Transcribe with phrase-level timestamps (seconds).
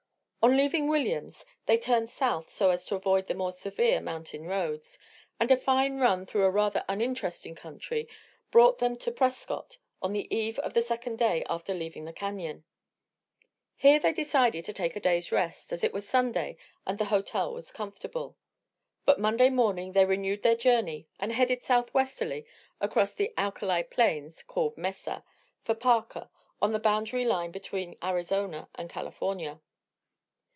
[0.43, 4.97] On leaving Williams they turned south so as to avoid the more severe mountain roads,
[5.39, 8.09] and a fine run through a rather uninteresting country
[8.49, 12.63] brought them to Prescott on the eve of the second day after leaving the Canyon.
[13.75, 16.57] Here they decided to take a day's rest, as it was Sunday
[16.87, 18.35] and the hotel was comfortable;
[19.05, 22.47] but Monday morning they renewed their journey and headed southwesterly
[22.79, 25.23] across the alkali plains called "mesa"
[25.63, 29.61] for Parker, on the boundary line between Arizona and California.